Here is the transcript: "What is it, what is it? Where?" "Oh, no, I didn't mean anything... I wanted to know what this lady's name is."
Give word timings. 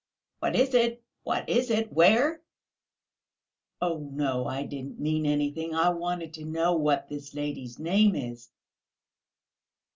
"What 0.39 0.55
is 0.55 0.73
it, 0.73 1.03
what 1.21 1.47
is 1.47 1.69
it? 1.69 1.93
Where?" 1.93 2.41
"Oh, 3.79 3.99
no, 3.99 4.47
I 4.47 4.63
didn't 4.63 4.99
mean 4.99 5.27
anything... 5.27 5.75
I 5.75 5.89
wanted 5.89 6.33
to 6.33 6.43
know 6.43 6.73
what 6.75 7.07
this 7.07 7.35
lady's 7.35 7.77
name 7.77 8.15
is." 8.15 8.49